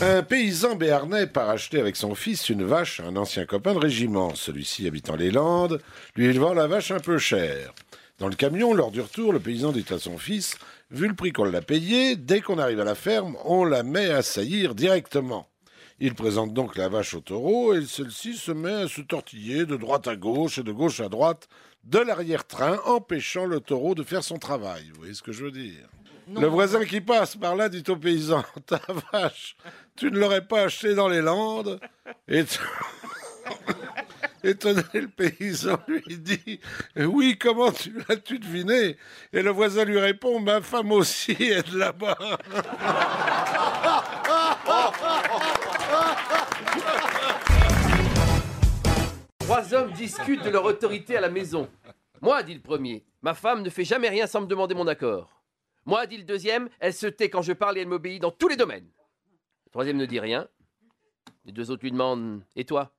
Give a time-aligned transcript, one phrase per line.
[0.00, 3.80] Un paysan béarnais part acheter avec son fils une vache à un ancien copain de
[3.80, 4.32] régiment.
[4.36, 5.80] Celui-ci habitant les Landes,
[6.14, 7.74] lui vend la vache un peu chère.
[8.18, 10.56] Dans le camion, lors du retour, le paysan dit à son fils
[10.92, 14.08] Vu le prix qu'on l'a payé, dès qu'on arrive à la ferme, on la met
[14.10, 15.48] à saillir directement.
[15.98, 19.76] Il présente donc la vache au taureau et celle-ci se met à se tortiller de
[19.76, 21.48] droite à gauche et de gauche à droite
[21.82, 24.90] de l'arrière-train, empêchant le taureau de faire son travail.
[24.92, 25.88] Vous voyez ce que je veux dire?
[26.34, 28.80] Le voisin qui passe par là dit au paysan Ta
[29.12, 29.56] vache,
[29.96, 31.80] tu ne l'aurais pas achetée dans les Landes
[32.28, 32.44] Et
[34.44, 36.60] Étonné, le paysan lui dit
[36.96, 38.96] Oui, comment tu l'as-tu deviné?
[39.32, 42.16] Et le voisin lui répond Ma femme aussi est de là-bas.
[49.38, 51.68] Trois hommes discutent de leur autorité à la maison.
[52.20, 55.37] Moi, dit le premier, ma femme ne fait jamais rien sans me demander mon accord.
[55.88, 58.48] Moi, dit le deuxième, elle se tait quand je parle et elle m'obéit dans tous
[58.48, 58.90] les domaines.
[59.64, 60.46] Le troisième ne dit rien.
[61.46, 62.92] Les deux autres lui demandent Et toi?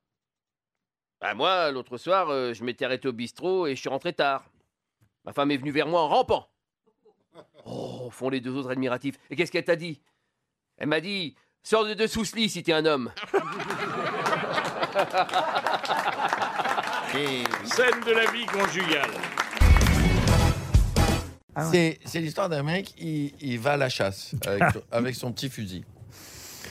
[1.20, 4.50] Bah, moi, l'autre soir, euh, je m'étais arrêté au bistrot et je suis rentré tard.
[5.24, 6.50] Ma femme est venue vers moi en rampant.
[7.64, 9.20] Oh, font les deux autres admiratifs.
[9.30, 10.02] Et qu'est-ce qu'elle t'a dit?
[10.76, 13.12] Elle m'a dit Sors de dessous ce lit si t'es un homme.
[17.66, 19.12] Scène de la vie conjugale.
[21.70, 24.62] C'est c'est l'histoire d'un mec, il, il va à la chasse avec,
[24.92, 25.84] avec son petit fusil.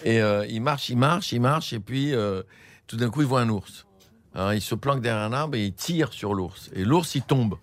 [0.05, 2.41] Et euh, il marche, il marche, il marche, et puis euh,
[2.87, 3.85] tout d'un coup, il voit un ours.
[4.33, 6.69] Alors, il se planque derrière un arbre et il tire sur l'ours.
[6.73, 7.57] Et l'ours, il tombe.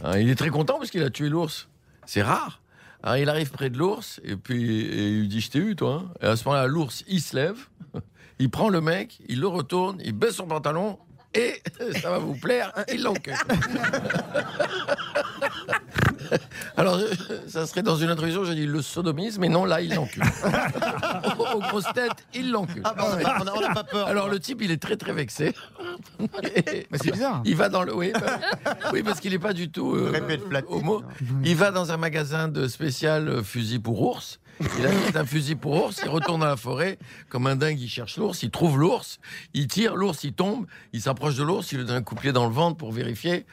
[0.00, 1.68] Alors, il est très content parce qu'il a tué l'ours.
[2.06, 2.60] C'est rare.
[3.02, 5.76] Alors, il arrive près de l'ours et puis et il lui dit Je t'ai eu,
[5.76, 6.02] toi.
[6.06, 6.12] hein.
[6.22, 7.58] Et à ce moment-là, l'ours, il se lève,
[8.38, 10.98] il prend le mec, il le retourne, il baisse son pantalon
[11.34, 11.62] et
[12.00, 13.34] ça va vous plaire, il l'encule.
[16.76, 17.08] Alors, euh,
[17.46, 20.22] ça serait dans une introduction, j'ai dit le sodomisme, mais non, là, il l'encule.
[21.54, 22.82] Aux grosses têtes, il l'encule.
[22.84, 23.06] Ah bah,
[23.54, 24.06] on n'a pas peur.
[24.06, 25.54] Alors, le type, il est très, très vexé.
[26.20, 27.42] Mais c'est bizarre.
[27.44, 27.94] Il va dans le.
[27.94, 28.40] Oui, bah,
[28.92, 30.12] oui parce qu'il n'est pas du tout euh,
[30.68, 31.02] homo.
[31.44, 34.40] Il va dans un magasin de spécial fusil pour ours.
[34.60, 36.98] Il achète un fusil pour ours, il retourne dans la forêt,
[37.28, 39.18] comme un dingue, il cherche l'ours, il trouve l'ours,
[39.52, 42.20] il tire, l'ours il tombe, il s'approche de l'ours, il lui donne un coup de
[42.20, 43.46] pied dans le ventre pour vérifier.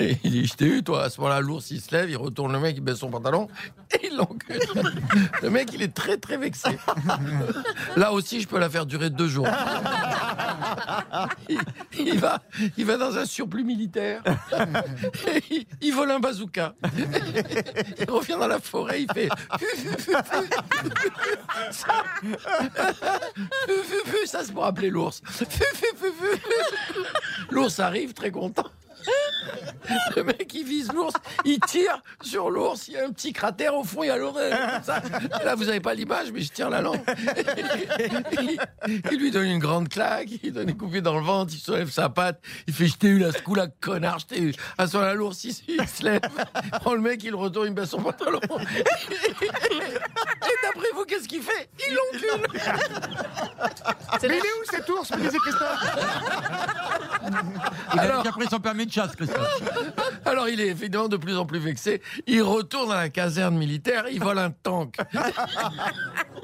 [0.00, 1.04] Et il dit Je t'ai eu, toi.
[1.04, 3.48] À ce moment-là, l'ours il se lève, il retourne le mec, il baisse son pantalon,
[3.94, 4.60] et il l'encule.
[5.42, 6.78] Le mec, il est très très vexé.
[7.96, 9.48] Là aussi, je peux la faire durer deux jours.
[11.98, 14.22] Il, va, dans un surplus militaire.
[15.80, 16.74] Il, vole un bazooka.
[17.98, 19.28] Il revient dans la forêt, il fait.
[21.70, 22.04] Ça,
[24.26, 25.22] ça c'est pour appeler l'ours.
[27.50, 28.71] L'ours arrive très content.
[30.16, 33.74] Le mec il vise l'ours, il tire sur l'ours, il y a un petit cratère
[33.74, 34.52] au fond, il y a l'oreille.
[35.44, 37.00] Là vous avez pas l'image, mais je tire la langue.
[38.40, 38.58] Il,
[39.10, 41.90] il lui donne une grande claque, il donne une coupée dans le ventre, il soulève
[41.90, 44.52] sa patte, il fait je t'ai eu là, ce coup-là, connard, je t'ai eu.
[44.78, 46.20] À ce moment-là, l'ours il, il se lève,
[46.80, 48.40] prend le mec, il retourne, il baisse son pantalon.
[48.42, 48.84] Et
[50.62, 51.68] d'après vous, qu'est-ce qu'il fait?
[51.86, 52.46] Il l'encule.
[54.22, 55.10] Mais il est où cet ours?
[55.12, 55.96] Me disait Christophe
[57.94, 59.62] Il a pris son permis de chasse, Christophe.
[60.24, 62.00] Alors il est évidemment de plus en plus vexé.
[62.26, 64.96] Il retourne à la caserne militaire, il vole un tank.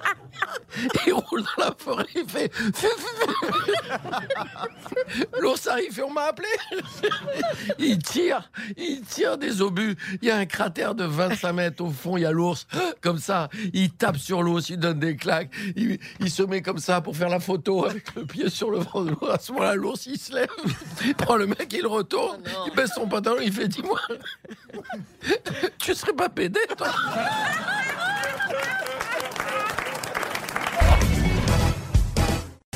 [1.06, 2.52] Il roule dans la forêt, il fait.
[5.40, 6.48] L'ours arrive, fait on m'a appelé.
[7.78, 9.96] Il tire, il tire des obus.
[10.20, 12.66] Il y a un cratère de 25 mètres au fond, il y a l'ours.
[13.00, 15.50] Comme ça, il tape sur l'ours, il donne des claques.
[15.76, 18.78] Il, il se met comme ça pour faire la photo avec le pied sur le
[18.78, 19.04] ventre.
[19.04, 19.30] de l'ours.
[19.30, 20.48] À ce moment-là, l'ours il se lève,
[21.04, 24.00] il prend le mec, il retourne, il baisse son pantalon, il fait dis-moi,
[25.78, 26.88] tu serais pas pédé toi?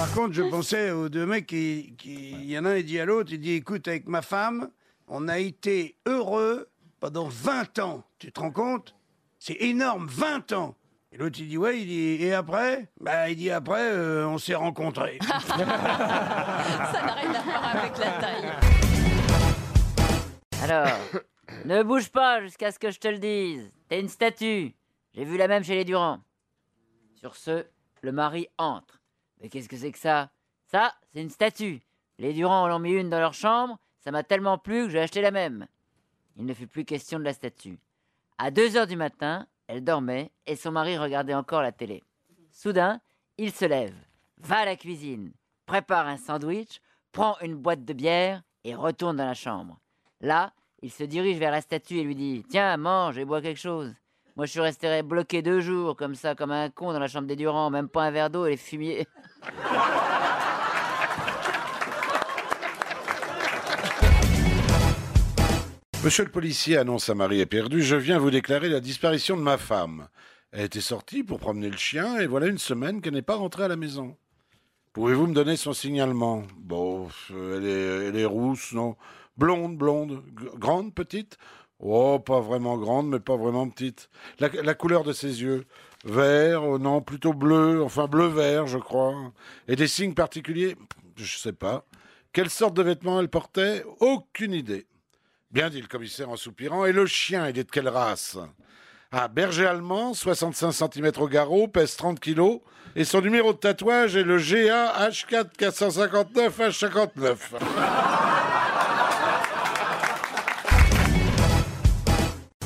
[0.02, 2.84] Par contre, je pensais aux deux mecs qui, qui- il y en a un, il
[2.84, 4.68] dit à l'autre, il dit, écoute, avec ma femme,
[5.06, 6.68] on a été heureux
[6.98, 8.02] pendant 20 ans.
[8.18, 8.96] Tu te rends compte?
[9.38, 10.74] C'est énorme, 20 ans.
[11.12, 12.88] Et l'autre, il dit, ouais, il dit, et après?
[13.00, 15.18] Bah, il dit, après, euh, on s'est rencontrés.
[15.22, 18.50] Ça n'a rien à voir avec la taille.
[20.64, 20.88] Alors,
[21.64, 23.70] ne bouge pas jusqu'à ce que je te le dise.
[23.88, 24.74] T'es une statue.
[25.14, 26.18] J'ai vu la même chez les Durand.
[27.14, 27.66] Sur ce,
[28.00, 28.98] le mari entre.
[29.42, 30.30] Mais qu'est-ce que c'est que ça?
[30.66, 31.82] Ça, c'est une statue.
[32.18, 33.78] Les Durand en ont mis une dans leur chambre.
[33.98, 35.66] Ça m'a tellement plu que j'ai acheté la même.
[36.36, 37.78] Il ne fut plus question de la statue.
[38.38, 42.02] À 2 heures du matin, elle dormait et son mari regardait encore la télé.
[42.50, 43.00] Soudain,
[43.36, 43.94] il se lève,
[44.38, 45.32] va à la cuisine,
[45.66, 46.80] prépare un sandwich,
[47.12, 49.78] prend une boîte de bière et retourne dans la chambre.
[50.20, 50.52] Là,
[50.82, 53.94] il se dirige vers la statue et lui dit Tiens, mange et bois quelque chose.
[54.34, 57.26] Moi, je suis resté bloqué deux jours, comme ça, comme un con dans la chambre
[57.26, 59.06] des Durand, même pas un verre d'eau et les fumiers.
[66.02, 69.42] Monsieur le policier annonce à Marie est perdue, je viens vous déclarer la disparition de
[69.42, 70.08] ma femme.
[70.50, 73.64] Elle était sortie pour promener le chien et voilà une semaine qu'elle n'est pas rentrée
[73.64, 74.16] à la maison.
[74.94, 76.42] Pouvez-vous me donner son signalement?
[76.56, 78.96] Bon, euh, elle est, rousse, non?
[79.36, 80.22] Blonde, blonde,
[80.56, 81.38] grande, petite?
[81.82, 84.08] Oh, pas vraiment grande, mais pas vraiment petite.
[84.38, 85.64] La, couleur de ses yeux
[86.04, 89.14] Vert, oh non, plutôt bleu, enfin bleu-vert, je crois.
[89.66, 90.76] Et des signes particuliers
[91.16, 91.84] Je sais pas.
[92.32, 93.84] Quelle sorte de vêtements elle portait?
[93.98, 94.86] Aucune idée.
[95.50, 96.86] Bien dit le commissaire en soupirant.
[96.86, 98.38] Et le chien, il est de quelle race?
[99.10, 102.60] Ah, berger allemand, 65 cm au garrot, pèse 30 kg.
[102.94, 108.20] Et son numéro de tatouage est le GA H4 459 H59.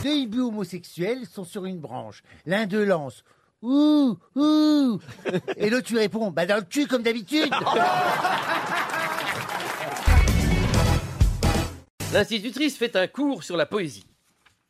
[0.06, 2.22] Deux hiboux homosexuels sont sur une branche.
[2.44, 3.24] L'un d'eux lance
[3.60, 5.00] Ouh, ouh
[5.56, 7.50] Et l'autre lui répond Bah dans le cul comme d'habitude
[12.12, 14.06] L'institutrice fait un cours sur la poésie.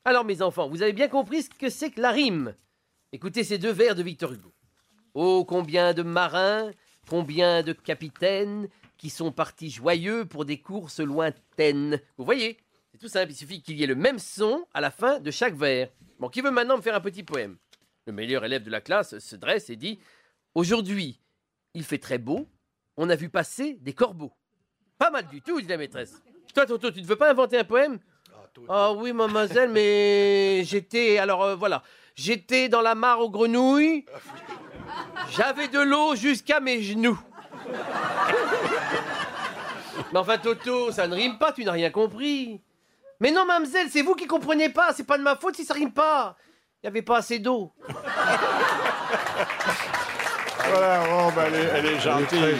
[0.06, 2.55] Alors mes enfants, vous avez bien compris ce que c'est que la rime.
[3.12, 4.55] Écoutez ces deux vers de Victor Hugo.
[5.12, 6.71] Oh, combien de marins,
[7.11, 12.00] combien de capitaines qui sont partis joyeux pour des courses lointaines.
[12.17, 12.56] Vous voyez,
[12.96, 15.31] c'est tout simple, il suffit qu'il y ait le même son à la fin de
[15.31, 15.90] chaque vers.
[16.19, 17.58] Bon, qui veut maintenant me faire un petit poème?
[18.06, 19.98] Le meilleur élève de la classe se dresse et dit
[20.54, 21.20] Aujourd'hui,
[21.75, 22.48] il fait très beau,
[22.96, 24.32] on a vu passer des corbeaux.
[24.96, 26.22] Pas mal du tout, dit la maîtresse.
[26.54, 27.98] Toi, Toto, tu ne veux pas inventer un poème?
[28.66, 31.19] Ah oui, mademoiselle, mais j'étais.
[31.19, 31.82] Alors euh, voilà.
[32.14, 34.06] J'étais dans la mare aux grenouilles.
[35.32, 37.20] J'avais de l'eau jusqu'à mes genoux.
[40.12, 42.62] Mais enfin, Toto, ça ne rime pas, tu n'as rien compris.
[43.20, 44.92] Mais non, mademoiselle, c'est vous qui comprenez pas.
[44.92, 46.36] C'est pas de ma faute si ça rime pas.
[46.82, 47.72] Il n'y avait pas assez d'eau.
[50.68, 52.56] Voilà, oh, bah, elle, est, elle est gentille.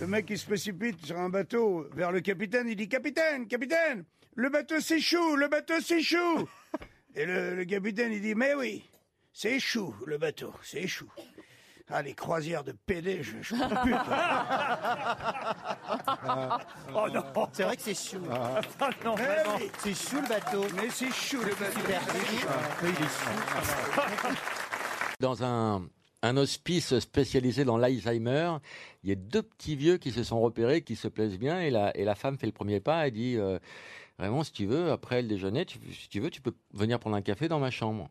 [0.00, 2.68] Le mec, il se précipite sur un bateau vers le capitaine.
[2.68, 4.04] Il dit Capitaine, capitaine,
[4.36, 6.48] le bateau s'échoue, le bateau s'échoue.
[7.16, 8.88] Et le, le capitaine, il dit Mais oui,
[9.32, 11.10] c'est échoue, le bateau, c'est échoue.
[11.90, 13.94] Ah, les croisières de PD, je, je comprends plus.
[16.94, 18.18] Oh non C'est vrai que c'est chou.
[18.30, 18.60] Ah.
[19.04, 19.56] non, Mais vraiment.
[19.58, 19.70] oui.
[19.78, 20.64] C'est chou le bateau.
[20.76, 21.78] Mais c'est chou, le bateau.
[21.80, 22.00] Super.
[22.82, 24.30] Oui, il est chou.
[25.20, 25.88] Dans un,
[26.22, 28.56] un hospice spécialisé dans l'Alzheimer,
[29.02, 31.70] il y a deux petits vieux qui se sont repérés, qui se plaisent bien, et
[31.70, 33.58] la, et la femme fait le premier pas et dit euh,
[34.18, 37.16] Vraiment, si tu veux, après le déjeuner, tu, si tu veux, tu peux venir prendre
[37.16, 38.08] un café dans ma chambre.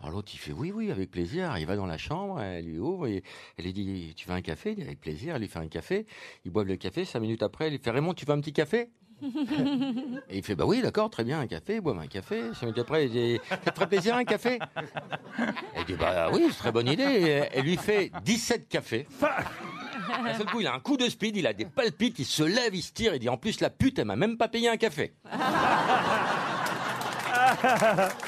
[0.00, 1.56] Alors l'autre, il fait oui, oui, avec plaisir.
[1.58, 3.24] Il va dans la chambre, elle lui ouvre, et
[3.56, 4.70] elle lui dit Tu veux un café?
[4.70, 5.34] Il dit avec plaisir.
[5.34, 6.06] Elle lui fait un café.
[6.44, 7.04] Ils boivent le café.
[7.04, 8.90] Cinq minutes après, elle lui fait Raymond, tu veux un petit café?
[10.30, 12.42] Et il fait Bah oui, d'accord, très bien, un café, ils boivent un café.
[12.54, 14.60] Cinq minutes après, il dit Ça te ferait plaisir un café?
[15.74, 17.02] Elle dit Bah oui, c'est très bonne idée.
[17.02, 19.08] Et Elle lui fait 17 cafés.
[19.20, 22.44] D'un seul coup, il a un coup de speed, il a des palpites, il se
[22.44, 24.68] lève, il se tire, il dit En plus, la pute, elle m'a même pas payé
[24.68, 25.12] un café.